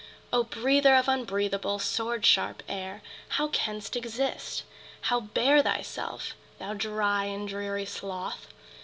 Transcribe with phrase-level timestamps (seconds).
[0.33, 3.03] O breather of unbreathable, sword sharp air,
[3.37, 4.63] How canst exist?
[5.01, 8.47] How bear thyself, thou dry And dreary sloth?